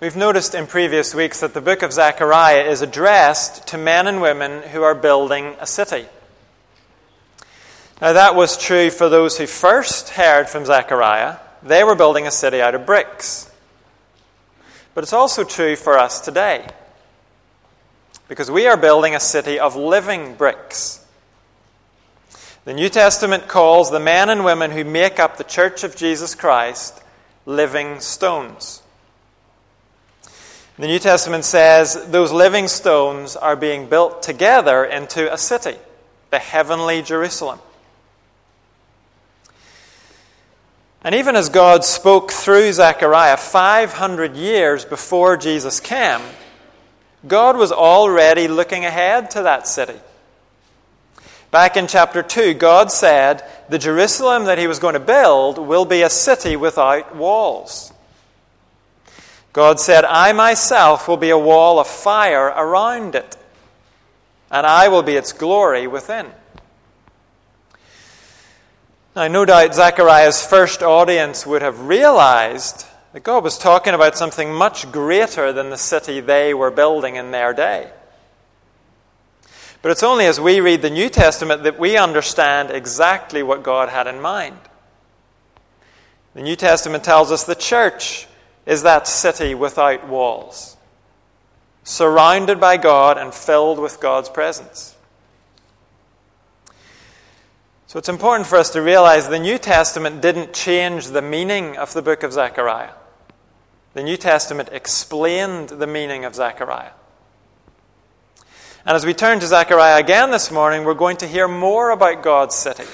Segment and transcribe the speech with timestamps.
[0.00, 4.22] We've noticed in previous weeks that the book of Zechariah is addressed to men and
[4.22, 6.06] women who are building a city.
[8.00, 11.36] Now, that was true for those who first heard from Zechariah.
[11.62, 13.52] They were building a city out of bricks.
[14.94, 16.66] But it's also true for us today.
[18.26, 21.04] Because we are building a city of living bricks.
[22.64, 26.34] The New Testament calls the men and women who make up the Church of Jesus
[26.34, 27.02] Christ
[27.44, 28.80] living stones.
[30.80, 35.76] The New Testament says those living stones are being built together into a city,
[36.30, 37.58] the heavenly Jerusalem.
[41.04, 46.22] And even as God spoke through Zechariah 500 years before Jesus came,
[47.28, 50.00] God was already looking ahead to that city.
[51.50, 55.84] Back in chapter 2, God said the Jerusalem that he was going to build will
[55.84, 57.92] be a city without walls.
[59.52, 63.36] God said, I myself will be a wall of fire around it,
[64.50, 66.26] and I will be its glory within.
[69.16, 74.54] Now, no doubt Zechariah's first audience would have realized that God was talking about something
[74.54, 77.90] much greater than the city they were building in their day.
[79.82, 83.88] But it's only as we read the New Testament that we understand exactly what God
[83.88, 84.58] had in mind.
[86.34, 88.28] The New Testament tells us the church
[88.66, 90.76] is that city without walls,
[91.82, 94.96] surrounded by God and filled with God's presence.
[97.86, 101.92] So it's important for us to realize the New Testament didn't change the meaning of
[101.92, 102.92] the book of Zechariah.
[103.94, 106.92] The New Testament explained the meaning of Zechariah.
[108.86, 112.22] And as we turn to Zechariah again this morning, we're going to hear more about
[112.22, 112.84] God's city.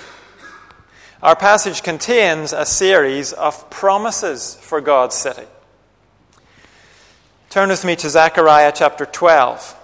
[1.22, 5.46] Our passage contains a series of promises for God's city.
[7.56, 9.74] Turn with me to Zechariah chapter 12.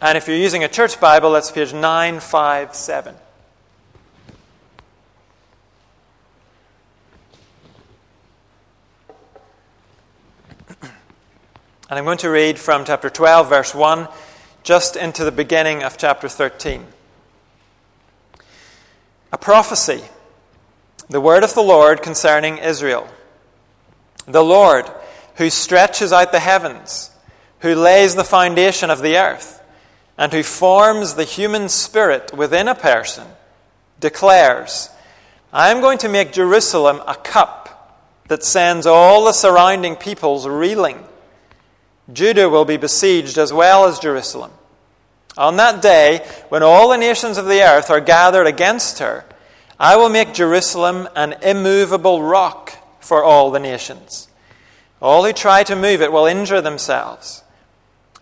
[0.00, 3.16] And if you're using a church Bible, that's page 957.
[10.82, 10.92] And
[11.90, 14.06] I'm going to read from chapter 12, verse 1,
[14.62, 16.86] just into the beginning of chapter 13.
[19.32, 20.04] A prophecy,
[21.08, 23.08] the word of the Lord concerning Israel.
[24.26, 24.88] The Lord
[25.36, 27.10] who stretches out the heavens,
[27.60, 29.62] who lays the foundation of the earth,
[30.16, 33.26] and who forms the human spirit within a person,
[34.00, 34.90] declares,
[35.52, 37.64] I am going to make Jerusalem a cup
[38.28, 41.04] that sends all the surrounding peoples reeling.
[42.12, 44.52] Judah will be besieged as well as Jerusalem.
[45.36, 49.24] On that day, when all the nations of the earth are gathered against her,
[49.78, 54.28] I will make Jerusalem an immovable rock for all the nations.
[55.00, 57.42] All who try to move it will injure themselves.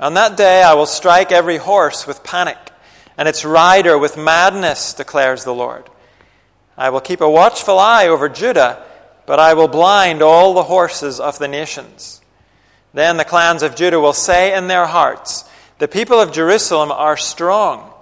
[0.01, 2.59] On that day I will strike every horse with panic,
[3.17, 5.89] and its rider with madness, declares the Lord.
[6.77, 8.85] I will keep a watchful eye over Judah,
[9.27, 12.21] but I will blind all the horses of the nations.
[12.95, 15.45] Then the clans of Judah will say in their hearts,
[15.79, 17.93] The people of Jerusalem are strong,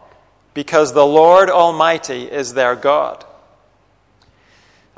[0.54, 3.24] because the Lord Almighty is their God.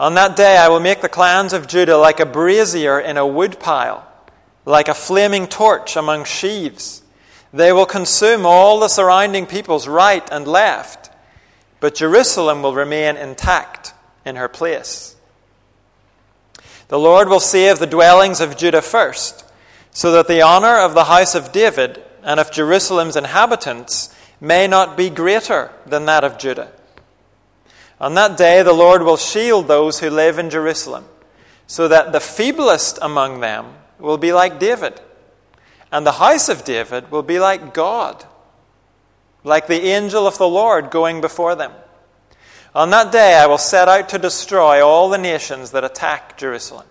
[0.02, 3.24] On that day I will make the clans of Judah like a brazier in a
[3.24, 4.04] woodpile,
[4.64, 7.04] like a flaming torch among sheaves.
[7.52, 11.08] They will consume all the surrounding peoples right and left,
[11.78, 15.14] but Jerusalem will remain intact in her place.
[16.88, 19.44] The Lord will save the dwellings of Judah first,
[19.92, 24.96] so that the honor of the house of David and of Jerusalem's inhabitants may not
[24.96, 26.72] be greater than that of Judah.
[28.02, 31.04] On that day, the Lord will shield those who live in Jerusalem,
[31.68, 35.00] so that the feeblest among them will be like David,
[35.92, 38.24] and the house of David will be like God,
[39.44, 41.70] like the angel of the Lord going before them.
[42.74, 46.86] On that day, I will set out to destroy all the nations that attack Jerusalem.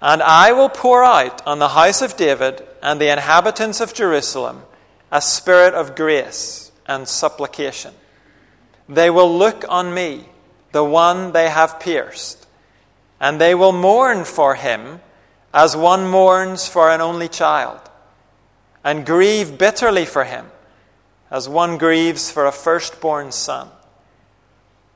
[0.00, 4.62] And I will pour out on the house of David and the inhabitants of Jerusalem
[5.12, 7.92] a spirit of grace and supplication
[8.88, 10.24] they will look on me,
[10.72, 12.46] the one they have pierced,
[13.20, 15.00] and they will mourn for him
[15.52, 17.80] as one mourns for an only child,
[18.82, 20.46] and grieve bitterly for him
[21.30, 23.68] as one grieves for a firstborn son.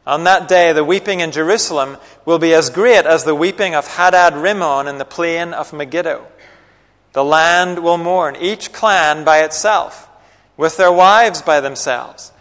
[0.06, 3.86] On that day, the weeping in Jerusalem will be as great as the weeping of
[3.86, 6.26] Hadad Rimmon in the plain of Megiddo.
[7.12, 10.08] The land will mourn, each clan by itself,
[10.56, 12.31] with their wives by themselves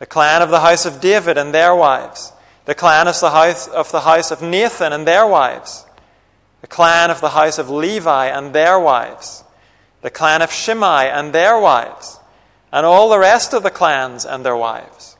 [0.00, 2.32] the clan of the house of David and their wives,
[2.64, 5.84] the clan of the house of, the house of Nathan and their wives,
[6.62, 9.44] the clan of the house of Levi and their wives,
[10.00, 12.18] the clan of Shimei and their wives,
[12.72, 15.18] and all the rest of the clans and their wives.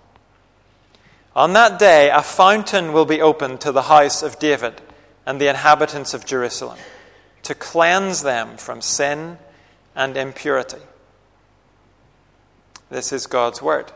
[1.36, 4.80] On that day, a fountain will be opened to the house of David
[5.26, 6.78] and the inhabitants of Jerusalem
[7.42, 9.36] to cleanse them from sin
[9.94, 10.80] and impurity.
[12.88, 13.92] This is God's word.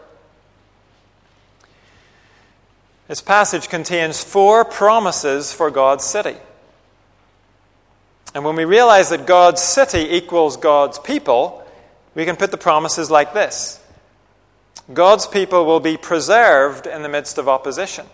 [3.14, 6.34] This passage contains four promises for God's city.
[8.34, 11.64] And when we realize that God's city equals God's people,
[12.16, 13.80] we can put the promises like this
[14.92, 18.06] God's people will be preserved in the midst of opposition,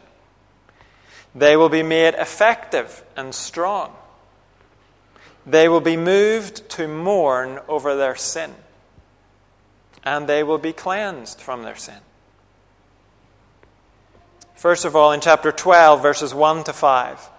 [1.35, 3.95] they will be made effective and strong,
[5.47, 8.55] they will be moved to mourn over their sin,
[10.05, 12.01] and they will be cleansed from their sin.
[14.61, 17.31] First of all, in chapter 12, verses 1 to 5,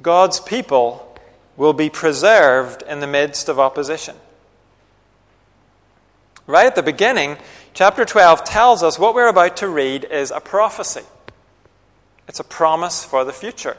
[0.00, 1.18] God's people
[1.56, 4.14] will be preserved in the midst of opposition.
[6.46, 7.36] Right at the beginning,
[7.74, 11.02] chapter 12 tells us what we're about to read is a prophecy.
[12.28, 13.76] It's a promise for the future.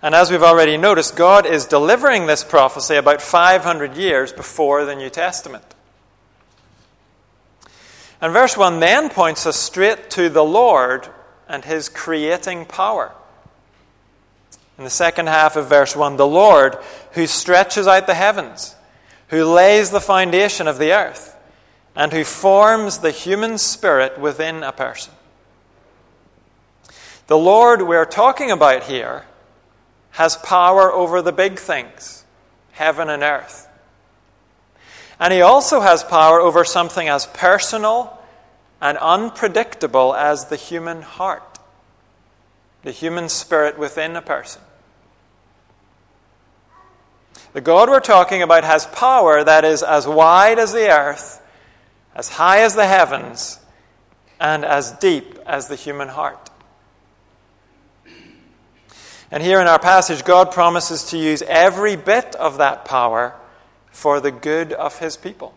[0.00, 4.96] And as we've already noticed, God is delivering this prophecy about 500 years before the
[4.96, 5.74] New Testament.
[8.20, 11.08] And verse 1 then points us straight to the Lord
[11.48, 13.12] and his creating power.
[14.76, 16.76] In the second half of verse 1, the Lord
[17.12, 18.76] who stretches out the heavens,
[19.28, 21.36] who lays the foundation of the earth,
[21.94, 25.12] and who forms the human spirit within a person.
[27.26, 29.24] The Lord we're talking about here
[30.12, 32.24] has power over the big things,
[32.72, 33.68] heaven and earth.
[35.20, 38.18] And he also has power over something as personal
[38.80, 41.58] and unpredictable as the human heart,
[42.82, 44.62] the human spirit within a person.
[47.52, 51.42] The God we're talking about has power that is as wide as the earth,
[52.14, 53.58] as high as the heavens,
[54.40, 56.48] and as deep as the human heart.
[59.30, 63.34] And here in our passage, God promises to use every bit of that power
[63.90, 65.54] for the good of his people.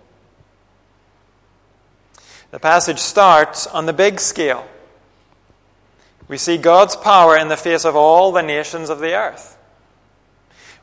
[2.52, 4.68] The passage starts on the big scale.
[6.28, 9.58] We see God's power in the face of all the nations of the earth.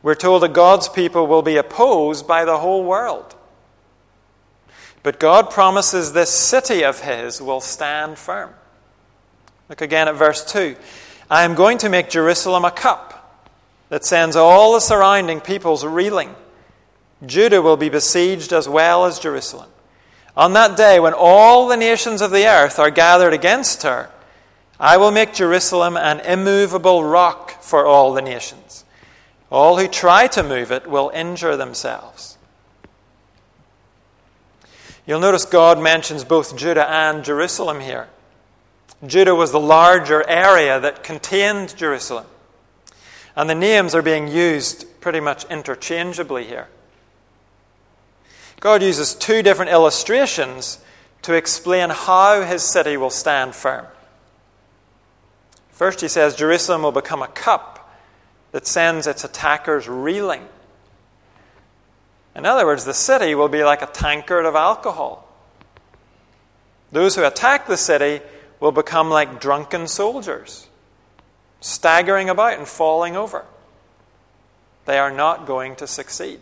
[0.02, 3.34] We're told that God's people will be opposed by the whole world.
[5.02, 8.50] But God promises this city of His will stand firm.
[9.68, 10.76] Look again at verse 2.
[11.30, 13.46] I am going to make Jerusalem a cup
[13.88, 16.34] that sends all the surrounding peoples reeling.
[17.24, 19.68] Judah will be besieged as well as Jerusalem.
[20.36, 24.10] On that day, when all the nations of the earth are gathered against her,
[24.78, 28.84] I will make Jerusalem an immovable rock for all the nations.
[29.50, 32.38] All who try to move it will injure themselves.
[35.06, 38.08] You'll notice God mentions both Judah and Jerusalem here.
[39.04, 42.26] Judah was the larger area that contained Jerusalem.
[43.34, 46.68] And the names are being used pretty much interchangeably here.
[48.60, 50.78] God uses two different illustrations
[51.22, 53.86] to explain how his city will stand firm.
[55.70, 57.90] First, he says Jerusalem will become a cup
[58.52, 60.46] that sends its attackers reeling.
[62.36, 65.26] In other words, the city will be like a tankard of alcohol.
[66.92, 68.22] Those who attack the city
[68.60, 70.68] will become like drunken soldiers,
[71.60, 73.46] staggering about and falling over.
[74.84, 76.40] They are not going to succeed.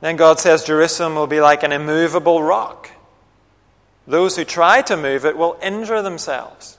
[0.00, 2.90] Then God says Jerusalem will be like an immovable rock.
[4.06, 6.78] Those who try to move it will injure themselves.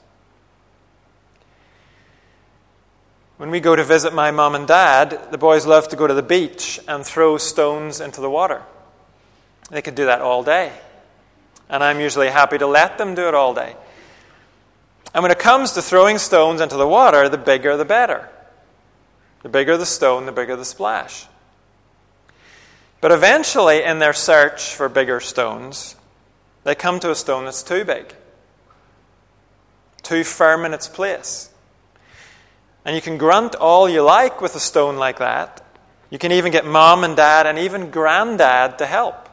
[3.38, 6.13] When we go to visit my mom and dad, the boys love to go to
[6.13, 8.63] the beach and throw stones into the water.
[9.69, 10.73] They could do that all day.
[11.69, 13.75] And I'm usually happy to let them do it all day.
[15.13, 18.27] And when it comes to throwing stones into the water, the bigger the better.
[19.43, 21.25] The bigger the stone, the bigger the splash.
[23.01, 25.96] But eventually, in their search for bigger stones,
[26.63, 28.13] they come to a stone that's too big,
[30.03, 31.50] too firm in its place.
[32.84, 35.65] And you can grunt all you like with a stone like that.
[36.10, 39.29] You can even get mom and dad and even granddad to help.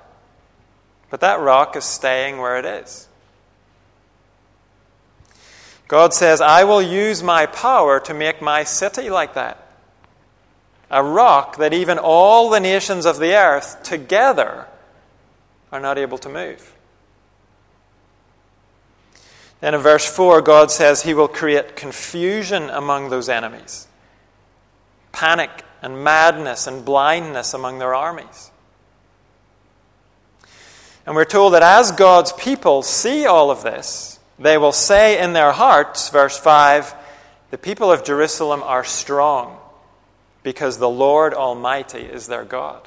[1.10, 3.08] But that rock is staying where it is.
[5.88, 9.65] God says, I will use my power to make my city like that.
[10.90, 14.66] A rock that even all the nations of the earth together
[15.72, 16.76] are not able to move.
[19.60, 23.88] Then in verse 4, God says he will create confusion among those enemies,
[25.12, 25.50] panic
[25.82, 28.50] and madness and blindness among their armies.
[31.06, 35.32] And we're told that as God's people see all of this, they will say in
[35.32, 36.94] their hearts, verse 5,
[37.50, 39.55] the people of Jerusalem are strong
[40.46, 42.86] because the Lord Almighty is their God.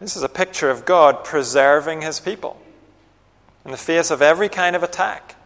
[0.00, 2.60] This is a picture of God preserving his people
[3.64, 5.36] in the face of every kind of attack.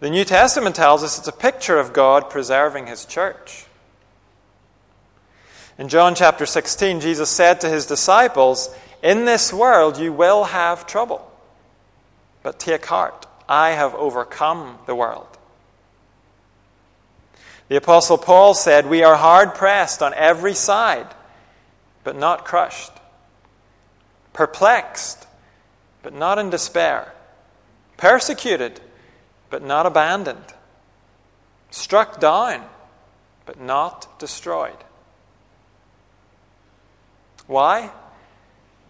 [0.00, 3.66] The New Testament tells us it's a picture of God preserving his church.
[5.78, 10.84] In John chapter 16, Jesus said to his disciples, In this world you will have
[10.84, 11.30] trouble,
[12.42, 15.37] but take heart, I have overcome the world.
[17.68, 21.14] The Apostle Paul said, We are hard pressed on every side
[22.08, 22.92] but not crushed,
[24.32, 25.26] perplexed,
[26.02, 27.12] but not in despair,
[27.98, 28.80] persecuted,
[29.50, 30.54] but not abandoned,
[31.70, 32.64] struck down,
[33.44, 34.78] but not destroyed.
[37.46, 37.90] Why?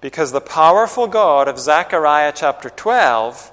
[0.01, 3.51] Because the powerful God of Zechariah chapter 12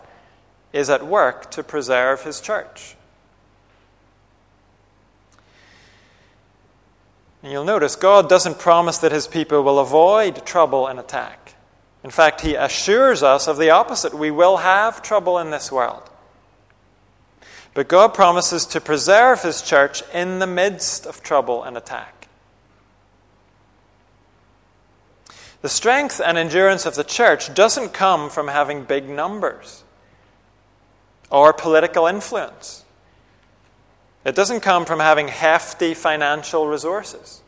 [0.74, 2.95] is at work to preserve his church.
[7.46, 11.54] And you'll notice God doesn't promise that his people will avoid trouble and attack.
[12.04, 14.16] In fact, he assures us of the opposite.
[14.16, 16.10] We will have trouble in this world.
[17.76, 22.28] But God promises to preserve his church in the midst of trouble and attack.
[25.62, 29.84] The strength and endurance of the church doesn't come from having big numbers
[31.30, 32.85] or political influence.
[34.26, 37.42] It doesn't come from having hefty financial resources.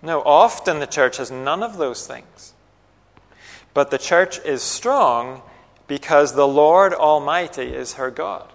[0.00, 2.54] No, often the church has none of those things.
[3.74, 5.42] But the church is strong
[5.88, 8.48] because the Lord Almighty is her God.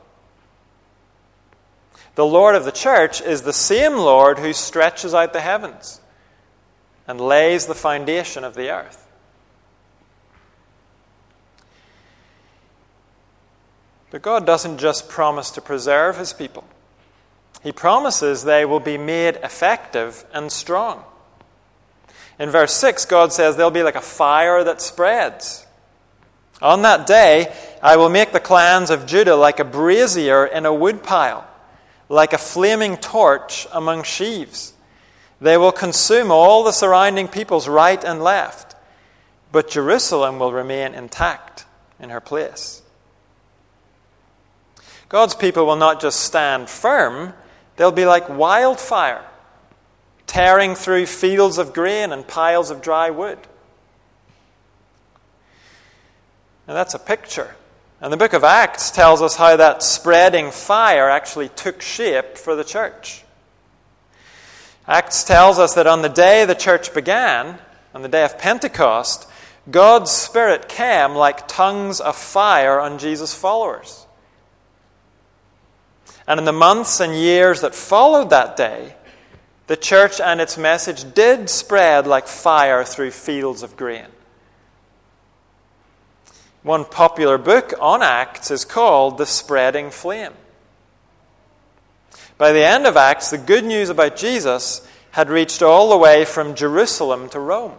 [2.15, 5.99] The Lord of the church is the same Lord who stretches out the heavens
[7.07, 9.02] and lays the foundation of the earth.
[14.13, 16.65] But God doesn't just promise to preserve his people,
[17.63, 21.03] he promises they will be made effective and strong.
[22.37, 25.65] In verse 6, God says they'll be like a fire that spreads.
[26.61, 27.51] On that day,
[27.81, 31.47] I will make the clans of Judah like a brazier in a woodpile,
[32.07, 34.73] like a flaming torch among sheaves.
[35.41, 38.75] They will consume all the surrounding peoples right and left,
[39.51, 41.65] but Jerusalem will remain intact
[41.99, 42.83] in her place.
[45.13, 47.35] God's people will not just stand firm,
[47.75, 49.23] they'll be like wildfire,
[50.25, 53.37] tearing through fields of grain and piles of dry wood.
[56.67, 57.55] Now, that's a picture.
[58.01, 62.55] And the book of Acts tells us how that spreading fire actually took shape for
[62.55, 63.23] the church.
[64.87, 67.59] Acts tells us that on the day the church began,
[67.93, 69.29] on the day of Pentecost,
[69.69, 74.02] God's Spirit came like tongues of fire on Jesus' followers.
[76.27, 78.95] And in the months and years that followed that day,
[79.67, 84.07] the church and its message did spread like fire through fields of grain.
[86.63, 90.33] One popular book on Acts is called The Spreading Flame.
[92.37, 96.25] By the end of Acts, the good news about Jesus had reached all the way
[96.25, 97.75] from Jerusalem to Rome.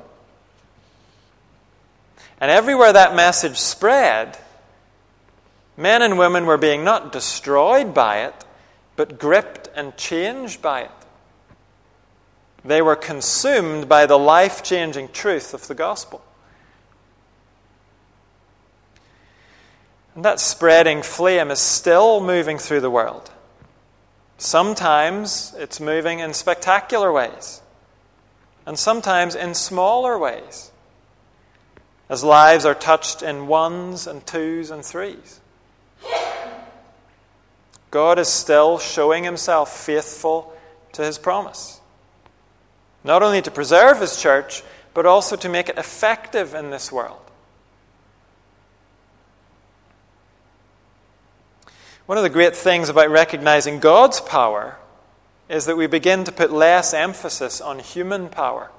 [2.41, 4.39] And everywhere that message spread,
[5.77, 8.45] Men and women were being not destroyed by it,
[8.97, 10.91] but gripped and changed by it.
[12.65, 16.25] They were consumed by the life changing truth of the gospel.
[20.15, 23.31] And that spreading flame is still moving through the world.
[24.39, 27.63] Sometimes it's moving in spectacular ways,
[28.65, 30.71] and sometimes in smaller ways,
[32.09, 35.41] as lives are touched in ones and twos and threes.
[37.91, 40.53] God is still showing himself faithful
[40.93, 41.81] to his promise.
[43.05, 44.63] Not only to preserve his church,
[44.95, 47.21] but also to make it effective in this world.
[52.07, 54.77] One of the great things about recognizing God's power
[55.49, 58.71] is that we begin to put less emphasis on human power.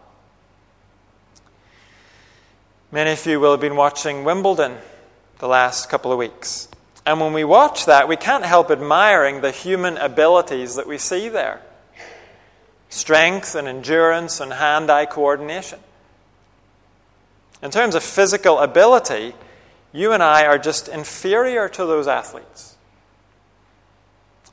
[2.91, 4.77] Many of you will have been watching Wimbledon
[5.39, 6.67] the last couple of weeks.
[7.05, 11.29] And when we watch that, we can't help admiring the human abilities that we see
[11.29, 11.61] there
[12.89, 15.79] strength and endurance and hand eye coordination.
[17.61, 19.33] In terms of physical ability,
[19.91, 22.75] you and I are just inferior to those athletes.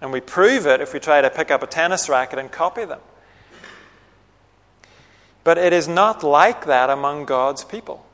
[0.00, 2.85] And we prove it if we try to pick up a tennis racket and copy
[2.85, 3.00] them.
[5.44, 8.04] But it is not like that among God's people.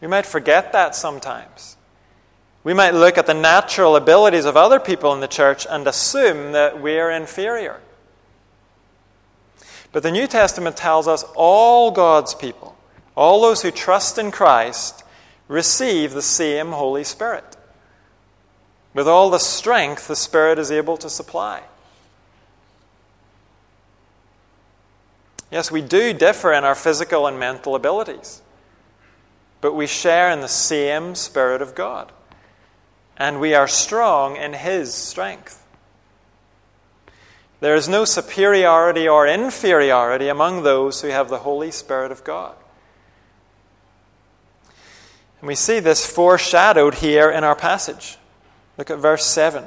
[0.00, 1.75] We might forget that sometimes.
[2.66, 6.50] We might look at the natural abilities of other people in the church and assume
[6.50, 7.80] that we're inferior.
[9.92, 12.76] But the New Testament tells us all God's people,
[13.14, 15.04] all those who trust in Christ,
[15.46, 17.56] receive the same Holy Spirit
[18.94, 21.62] with all the strength the Spirit is able to supply.
[25.52, 28.42] Yes, we do differ in our physical and mental abilities,
[29.60, 32.10] but we share in the same Spirit of God,
[33.16, 35.62] and we are strong in His strength.
[37.60, 42.54] There is no superiority or inferiority among those who have the Holy Spirit of God.
[45.40, 48.18] And we see this foreshadowed here in our passage.
[48.76, 49.64] Look at verse 7.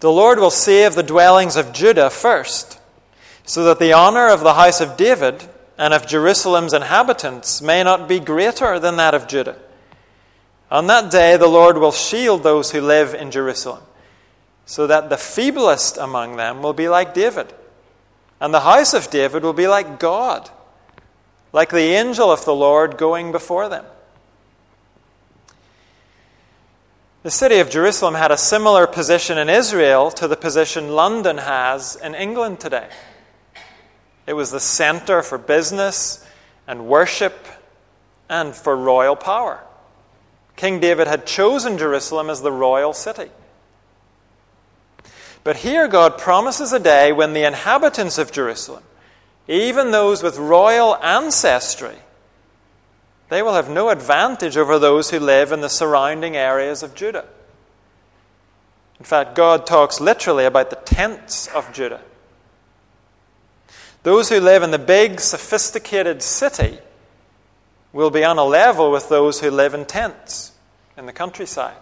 [0.00, 2.78] The Lord will save the dwellings of Judah first
[3.44, 5.44] so that the honor of the house of David
[5.76, 9.56] and of Jerusalem's inhabitants may not be greater than that of Judah.
[10.74, 13.84] On that day, the Lord will shield those who live in Jerusalem,
[14.66, 17.54] so that the feeblest among them will be like David,
[18.40, 20.50] and the house of David will be like God,
[21.52, 23.84] like the angel of the Lord going before them.
[27.22, 31.94] The city of Jerusalem had a similar position in Israel to the position London has
[31.94, 32.88] in England today.
[34.26, 36.26] It was the center for business
[36.66, 37.46] and worship
[38.28, 39.62] and for royal power.
[40.56, 43.30] King David had chosen Jerusalem as the royal city.
[45.42, 48.82] But here God promises a day when the inhabitants of Jerusalem,
[49.46, 51.96] even those with royal ancestry,
[53.28, 57.26] they will have no advantage over those who live in the surrounding areas of Judah.
[58.98, 62.00] In fact, God talks literally about the tents of Judah.
[64.02, 66.78] Those who live in the big, sophisticated city
[67.94, 70.52] will be on a level with those who live in tents
[70.98, 71.76] in the countryside.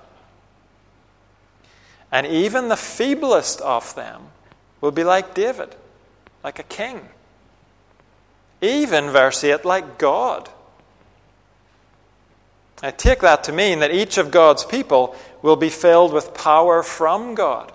[2.12, 4.24] And even the feeblest of them
[4.82, 5.74] will be like David,
[6.44, 7.08] like a king.
[8.60, 10.50] Even, verse 8, like God.
[12.82, 16.82] I take that to mean that each of God's people will be filled with power
[16.82, 17.72] from God.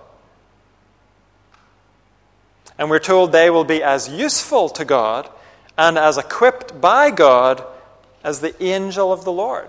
[2.78, 5.28] And we're told they will be as useful to God
[5.76, 7.64] and as equipped by God
[8.22, 9.68] as the angel of the Lord.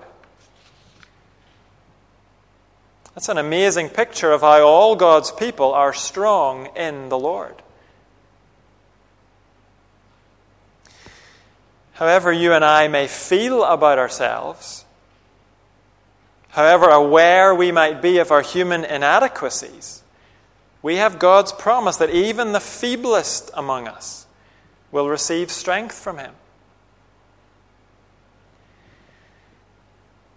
[3.16, 7.56] That's an amazing picture of how all God's people are strong in the Lord.
[11.94, 14.86] However, you and I may feel about ourselves,
[16.50, 20.02] however aware we might be of our human inadequacies,
[20.82, 24.28] we have God's promise that even the feeblest among us
[24.94, 26.34] will receive strength from Him.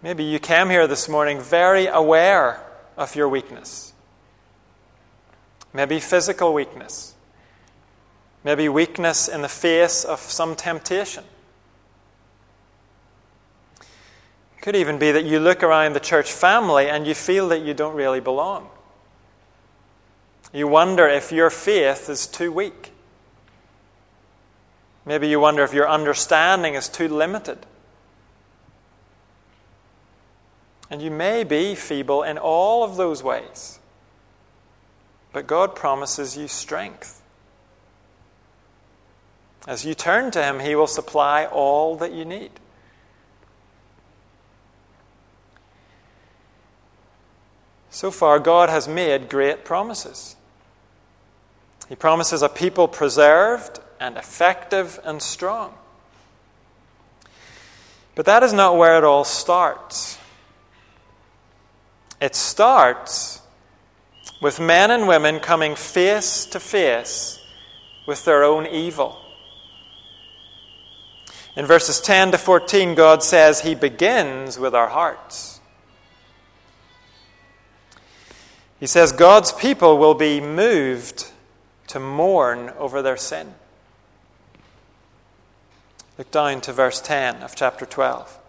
[0.03, 2.61] Maybe you came here this morning very aware
[2.97, 3.93] of your weakness.
[5.71, 7.15] Maybe physical weakness.
[8.43, 11.23] Maybe weakness in the face of some temptation.
[13.79, 17.61] It could even be that you look around the church family and you feel that
[17.61, 18.67] you don't really belong.
[20.51, 22.91] You wonder if your faith is too weak.
[25.05, 27.65] Maybe you wonder if your understanding is too limited.
[30.93, 33.79] And you may be feeble in all of those ways.
[35.31, 37.19] But God promises you strength.
[39.65, 42.51] As you turn to Him, He will supply all that you need.
[47.89, 50.35] So far, God has made great promises.
[51.89, 55.73] He promises a people preserved and effective and strong.
[58.13, 60.19] But that is not where it all starts.
[62.23, 63.41] It starts
[64.39, 67.45] with men and women coming face to face
[68.05, 69.19] with their own evil.
[71.57, 75.59] In verses 10 to 14, God says He begins with our hearts.
[78.79, 81.29] He says God's people will be moved
[81.87, 83.53] to mourn over their sin.
[86.17, 88.39] Look down to verse 10 of chapter 12.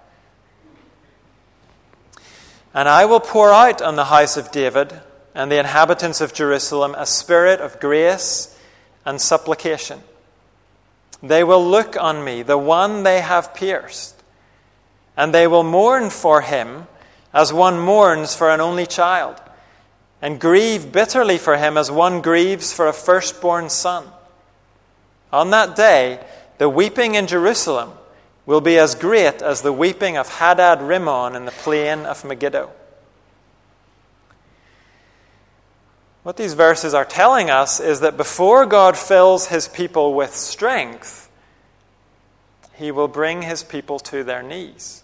[2.74, 5.00] And I will pour out on the house of David
[5.32, 8.58] and the inhabitants of Jerusalem a spirit of grace
[9.06, 10.00] and supplication.
[11.22, 14.20] They will look on me, the one they have pierced,
[15.16, 16.88] and they will mourn for him
[17.32, 19.40] as one mourns for an only child,
[20.20, 24.06] and grieve bitterly for him as one grieves for a firstborn son.
[25.32, 26.20] On that day,
[26.58, 27.92] the weeping in Jerusalem
[28.46, 32.70] will be as great as the weeping of Hadad Rimmon in the plain of Megiddo.
[36.22, 41.30] What these verses are telling us is that before God fills his people with strength,
[42.74, 45.02] he will bring his people to their knees.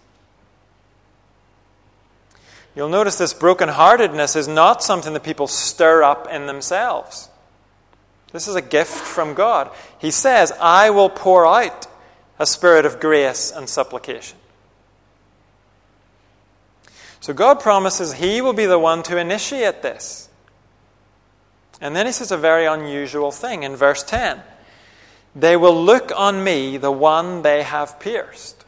[2.74, 7.28] You'll notice this brokenheartedness is not something that people stir up in themselves.
[8.32, 9.70] This is a gift from God.
[9.98, 11.86] He says, I will pour out
[12.40, 14.38] a spirit of grace and supplication.
[17.20, 20.30] So God promises He will be the one to initiate this.
[21.80, 24.42] And then he says a very unusual thing in verse 10
[25.36, 28.64] They will look on me, the one they have pierced.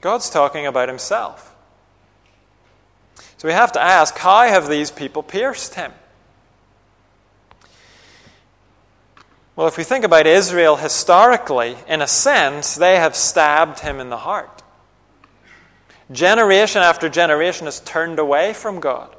[0.00, 1.54] God's talking about himself.
[3.36, 5.92] So we have to ask how have these people pierced him?
[9.58, 14.08] Well, if we think about Israel historically, in a sense, they have stabbed him in
[14.08, 14.62] the heart.
[16.12, 19.16] Generation after generation has turned away from God.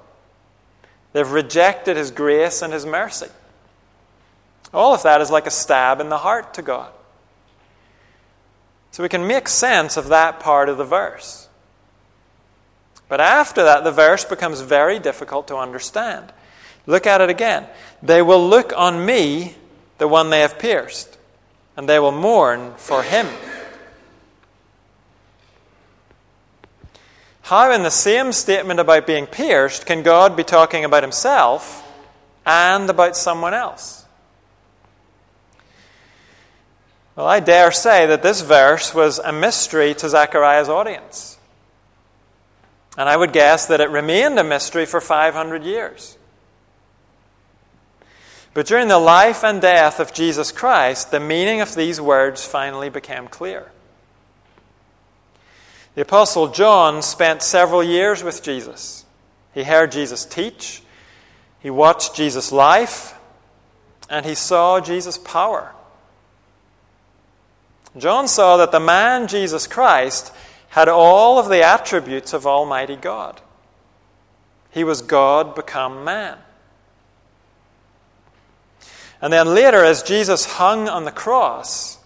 [1.12, 3.28] They've rejected His grace and His mercy.
[4.73, 6.93] All of that is like a stab in the heart to God.
[8.91, 11.49] So we can make sense of that part of the verse.
[13.10, 16.32] But after that, the verse becomes very difficult to understand.
[16.86, 17.67] Look at it again.
[18.02, 19.56] They will look on me,
[20.00, 21.18] the one they have pierced,
[21.78, 23.28] and they will mourn for him.
[27.44, 31.84] How, in the same statement about being pierced, can God be talking about himself
[32.46, 34.06] and about someone else?
[37.16, 41.38] Well, I dare say that this verse was a mystery to Zechariah's audience.
[42.98, 46.18] And I would guess that it remained a mystery for 500 years.
[48.60, 52.89] But during the life and death of Jesus Christ, the meaning of these words finally
[52.89, 53.72] became clear.
[55.95, 59.06] The Apostle John spent several years with Jesus.
[59.54, 60.84] He heard Jesus teach,
[61.62, 63.17] he watched Jesus' life,
[64.10, 65.72] and he saw Jesus' power.
[67.98, 70.34] John saw that the man Jesus Christ
[70.72, 73.39] had all of the attributes of Almighty God.
[74.69, 76.39] He was God become man.
[79.21, 81.97] And then later, as Jesus hung on the cross,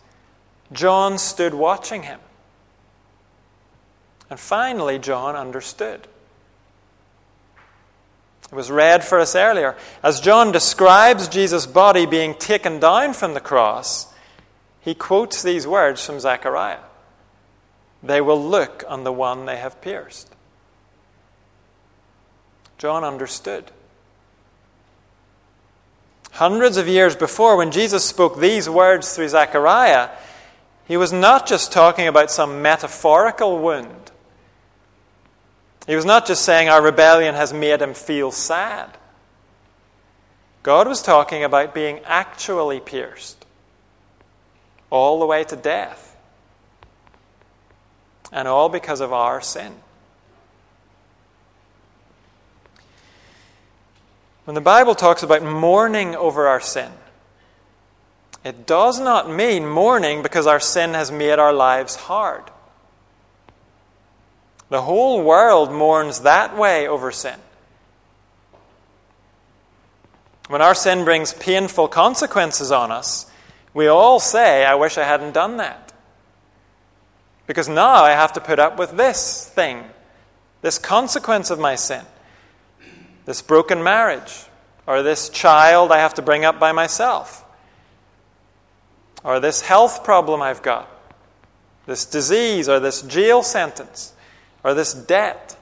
[0.71, 2.19] John stood watching him.
[4.30, 6.08] And finally, John understood.
[8.52, 9.76] It was read for us earlier.
[10.02, 14.12] As John describes Jesus' body being taken down from the cross,
[14.82, 16.80] he quotes these words from Zechariah
[18.02, 20.30] They will look on the one they have pierced.
[22.78, 23.71] John understood.
[26.34, 30.10] Hundreds of years before, when Jesus spoke these words through Zechariah,
[30.88, 34.12] he was not just talking about some metaphorical wound.
[35.86, 38.98] He was not just saying our rebellion has made him feel sad.
[40.63, 43.46] God was talking about being actually pierced,
[44.89, 46.17] all the way to death,
[48.32, 49.83] and all because of our sin.
[54.46, 56.92] When the Bible talks about mourning over our sin,
[58.44, 62.44] it does not mean mourning because our sin has made our lives hard.
[64.70, 67.40] The whole world mourns that way over sin.
[70.50, 73.32] When our sin brings painful consequences on us,
[73.74, 75.94] we all say, I wish I hadn't done that.
[77.48, 79.84] Because now I have to put up with this thing,
[80.62, 82.06] this consequence of my sin,
[83.26, 84.46] this broken marriage,
[84.86, 87.46] or this child I have to bring up by myself,
[89.24, 90.90] or this health problem I've got,
[91.86, 94.14] this disease, or this jail sentence
[94.64, 95.56] or this debt.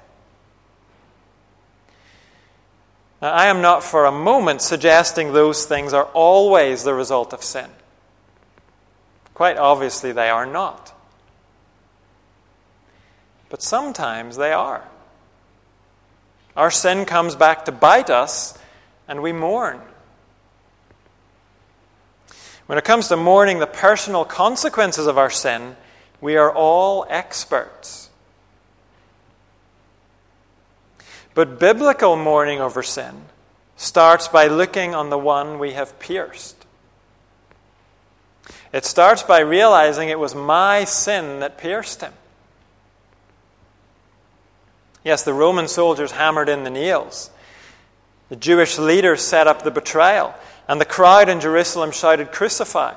[3.21, 7.43] Now, I am not for a moment suggesting those things are always the result of
[7.43, 7.69] sin.
[9.34, 10.93] Quite obviously, they are not.
[13.50, 14.88] But sometimes they are.
[16.55, 18.57] Our sin comes back to bite us,
[19.07, 19.81] and we mourn.
[22.65, 25.75] When it comes to mourning the personal consequences of our sin,
[26.21, 28.09] we are all experts.
[31.33, 33.23] But biblical mourning over sin
[33.75, 36.65] starts by looking on the one we have pierced.
[38.71, 42.13] It starts by realizing it was my sin that pierced him.
[45.03, 47.31] Yes, the Roman soldiers hammered in the nails.
[48.29, 50.33] The Jewish leaders set up the betrayal,
[50.67, 52.93] and the crowd in Jerusalem shouted, Crucify.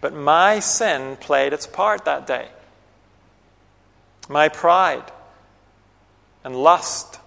[0.00, 2.48] But my sin played its part that day.
[4.28, 5.10] My pride
[6.44, 7.20] and lust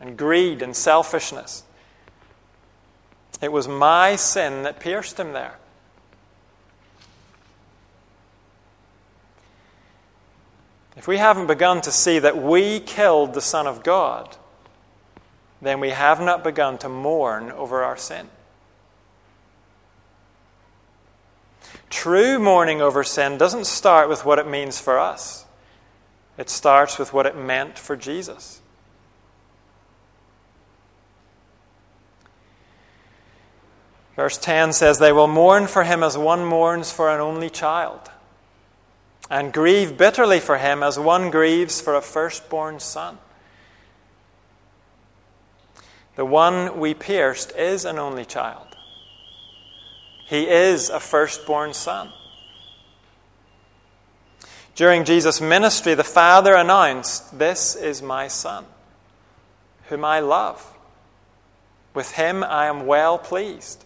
[0.00, 1.64] and greed and selfishness.
[3.40, 5.56] It was my sin that pierced him there.
[10.98, 14.36] If we haven't begun to see that we killed the Son of God,
[15.62, 18.28] then we have not begun to mourn over our sin.
[21.88, 25.46] True mourning over sin doesn't start with what it means for us,
[26.36, 28.60] it starts with what it meant for Jesus.
[34.16, 38.10] Verse 10 says, They will mourn for him as one mourns for an only child
[39.30, 43.18] and grieve bitterly for him as one grieves for a firstborn son.
[46.16, 48.76] The one we pierced is an only child.
[50.26, 52.12] He is a firstborn son.
[54.74, 58.64] During Jesus' ministry, the Father announced, This is my Son,
[59.88, 60.72] whom I love.
[61.94, 63.84] With him I am well pleased.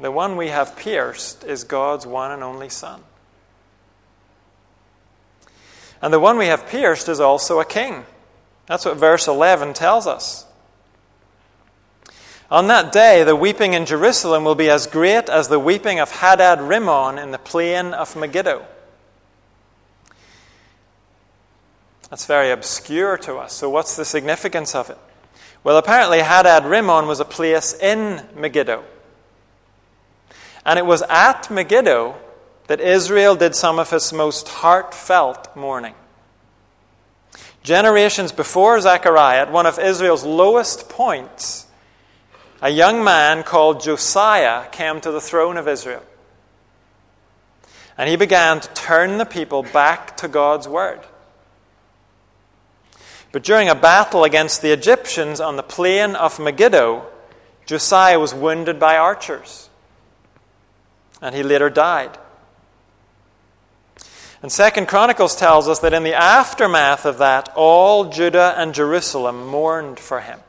[0.00, 3.02] The one we have pierced is God's one and only Son.
[6.00, 8.06] And the one we have pierced is also a king.
[8.66, 10.46] That's what verse 11 tells us.
[12.50, 16.10] On that day, the weeping in Jerusalem will be as great as the weeping of
[16.10, 18.64] Hadad Rimmon in the plain of Megiddo.
[22.08, 23.52] That's very obscure to us.
[23.52, 24.98] So, what's the significance of it?
[25.62, 28.82] Well, apparently, Hadad Rimmon was a place in Megiddo.
[30.64, 32.16] And it was at Megiddo
[32.66, 35.94] that Israel did some of its most heartfelt mourning.
[37.62, 41.66] Generations before Zechariah, at one of Israel's lowest points,
[42.62, 46.02] a young man called Josiah came to the throne of Israel.
[47.96, 51.00] And he began to turn the people back to God's word.
[53.32, 57.06] But during a battle against the Egyptians on the plain of Megiddo,
[57.66, 59.69] Josiah was wounded by archers
[61.20, 62.18] and he later died.
[64.42, 69.46] And Second Chronicles tells us that in the aftermath of that, all Judah and Jerusalem
[69.46, 70.40] mourned for him.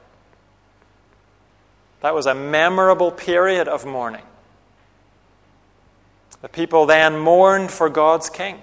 [1.99, 4.23] That was a memorable period of mourning.
[6.41, 8.61] The people then mourned for God's king,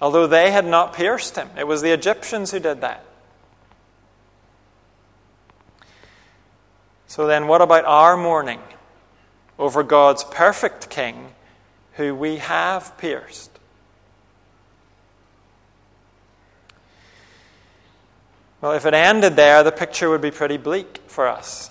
[0.00, 1.48] although they had not pierced him.
[1.56, 3.04] It was the Egyptians who did that.
[7.06, 8.60] So then, what about our mourning?
[9.60, 11.34] Over God's perfect King,
[11.92, 13.50] who we have pierced.
[18.62, 21.70] Well, if it ended there, the picture would be pretty bleak for us.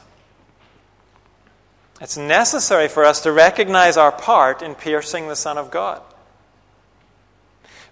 [1.99, 6.01] It's necessary for us to recognize our part in piercing the Son of God.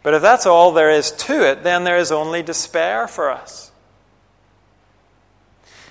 [0.04, 3.72] But if that's all there is to it, then there is only despair for us.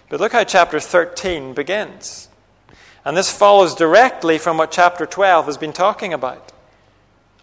[0.08, 2.25] But look how chapter 13 begins.
[3.06, 6.52] And this follows directly from what chapter 12 has been talking about.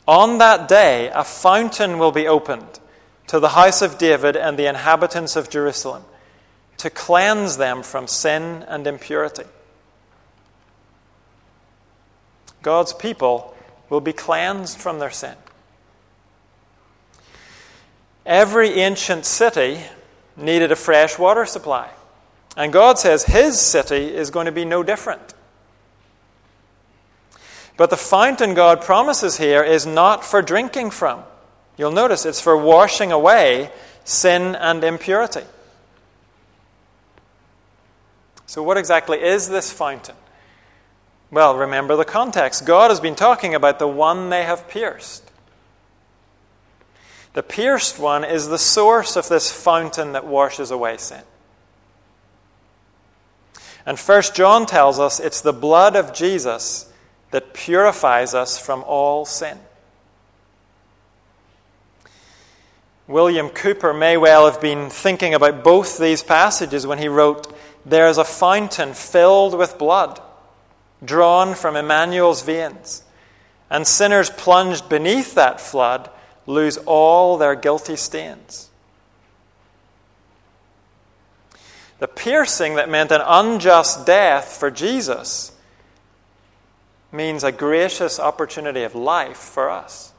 [0.06, 2.82] On that day, a fountain will be opened
[3.28, 6.04] to the house of David and the inhabitants of Jerusalem
[6.80, 9.46] to cleanse them from sin and impurity.
[12.62, 13.56] God's people
[13.90, 15.36] will be cleansed from their sin.
[18.26, 19.80] Every ancient city
[20.36, 21.90] needed a fresh water supply.
[22.58, 25.33] And God says his city is going to be no different.
[27.76, 31.24] But the fountain God promises here is not for drinking from.
[31.78, 33.72] You'll notice it's for washing away
[34.04, 35.44] sin and impurity.
[38.46, 40.16] So, what exactly is this fountain?
[41.32, 42.66] Well, remember the context.
[42.66, 45.32] God has been talking about the one they have pierced.
[47.34, 51.24] The pierced one is the source of this fountain that washes away sin.
[53.84, 56.93] And First John tells us it's the blood of Jesus
[57.34, 59.58] that purifies us from all sin.
[63.08, 67.52] William Cowper may well have been thinking about both these passages when he wrote,
[67.84, 70.22] There is a fountain filled with blood,
[71.04, 73.02] drawn from Emmanuel's veins,
[73.68, 76.12] and sinners plunged beneath that flood
[76.46, 78.70] lose all their guilty stains.
[81.98, 85.53] The piercing that meant an unjust death for Jesus
[87.14, 90.12] means a gracious opportunity of life for us.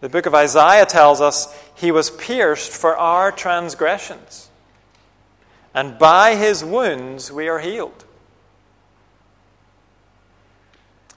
[0.00, 4.48] The book of Isaiah tells us he was pierced for our transgressions,
[5.74, 8.04] and by his wounds we are healed.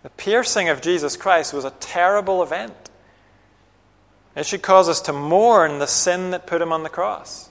[0.01, 2.73] The piercing of Jesus Christ was a terrible event.
[4.35, 7.49] It should cause us to mourn the sin that put him on the cross.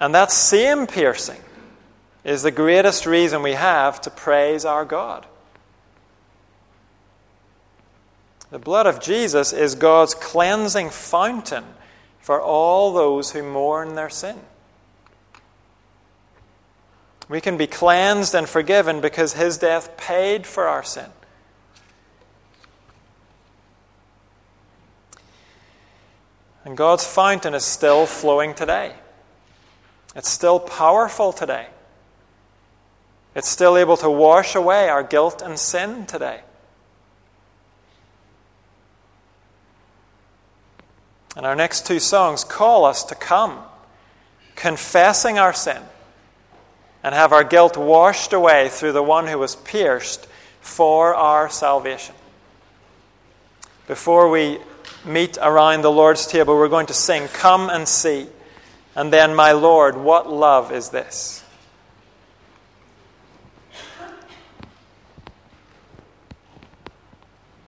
[0.00, 1.40] And that same piercing
[2.24, 5.26] is the greatest reason we have to praise our God.
[8.50, 11.64] The blood of Jesus is God's cleansing fountain
[12.20, 14.38] for all those who mourn their sin.
[17.28, 21.06] We can be cleansed and forgiven because his death paid for our sin.
[26.64, 28.94] And God's fountain is still flowing today.
[30.16, 31.68] It's still powerful today.
[33.34, 36.40] It's still able to wash away our guilt and sin today.
[41.36, 43.60] And our next two songs call us to come,
[44.56, 45.80] confessing our sin,
[47.02, 50.26] and have our guilt washed away through the one who was pierced
[50.60, 52.14] for our salvation.
[53.86, 54.58] Before we
[55.04, 58.26] meet around the Lord's table, we're going to sing, Come and See,
[58.94, 61.39] and then, My Lord, what love is this?